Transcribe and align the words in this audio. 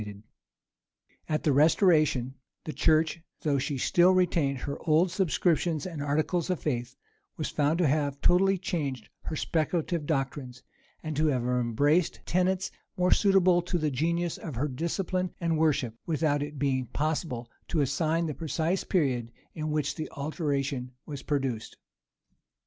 And 0.01 0.23
at 1.29 1.43
the 1.43 1.53
restoration, 1.53 2.33
the 2.63 2.73
church, 2.73 3.21
though 3.41 3.59
she 3.59 3.77
still 3.77 4.09
retained 4.13 4.57
her 4.61 4.79
old 4.89 5.11
subscriptions 5.11 5.85
and 5.85 6.01
articles 6.01 6.49
of 6.49 6.59
faith, 6.59 6.95
was 7.37 7.49
found 7.51 7.77
to 7.77 7.87
have 7.87 8.19
totally 8.19 8.57
changed 8.57 9.09
her 9.25 9.35
speculative 9.35 10.07
doctrines, 10.07 10.63
and 11.03 11.15
to 11.17 11.27
have 11.27 11.43
embraced 11.43 12.19
tenets 12.25 12.71
more 12.97 13.11
suitable 13.11 13.61
to 13.61 13.77
the 13.77 13.91
genius 13.91 14.39
of 14.39 14.55
her 14.55 14.67
discipline 14.67 15.35
and 15.39 15.59
worship, 15.59 15.93
without 16.07 16.41
its 16.41 16.57
being 16.57 16.87
possible 16.87 17.47
to 17.67 17.81
assign 17.81 18.25
the 18.25 18.33
precise 18.33 18.83
period 18.83 19.31
in 19.53 19.69
which 19.69 19.93
the 19.93 20.09
alteration 20.13 20.93
was 21.05 21.21
produced. 21.21 21.77